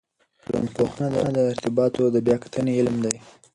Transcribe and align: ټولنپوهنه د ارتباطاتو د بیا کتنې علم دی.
ټولنپوهنه 0.43 1.09
د 1.35 1.37
ارتباطاتو 1.51 2.13
د 2.13 2.17
بیا 2.25 2.35
کتنې 2.43 2.73
علم 2.79 2.95
دی. 3.05 3.15